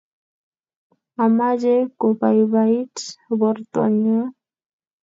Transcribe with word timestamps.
Amache 1.23 1.75
kobaibait 1.99 2.95
borto 3.39 3.81
nyu 4.01 4.17